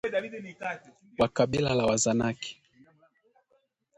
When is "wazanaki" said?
1.85-2.61